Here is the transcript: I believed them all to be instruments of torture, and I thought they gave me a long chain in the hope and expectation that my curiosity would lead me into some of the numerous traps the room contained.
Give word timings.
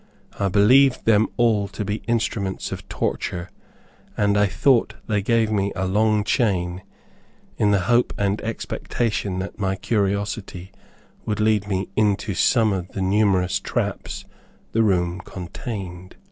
I 0.39 0.47
believed 0.47 1.05
them 1.05 1.27
all 1.37 1.67
to 1.67 1.85
be 1.85 1.97
instruments 2.07 2.71
of 2.71 2.89
torture, 2.89 3.51
and 4.17 4.35
I 4.35 4.47
thought 4.47 4.95
they 5.05 5.21
gave 5.21 5.51
me 5.51 5.71
a 5.75 5.85
long 5.85 6.23
chain 6.23 6.81
in 7.59 7.69
the 7.69 7.81
hope 7.81 8.11
and 8.17 8.41
expectation 8.41 9.37
that 9.37 9.59
my 9.59 9.75
curiosity 9.75 10.71
would 11.27 11.39
lead 11.39 11.67
me 11.67 11.87
into 11.95 12.33
some 12.33 12.73
of 12.73 12.87
the 12.93 13.01
numerous 13.03 13.59
traps 13.59 14.25
the 14.71 14.81
room 14.81 15.19
contained. 15.19 16.15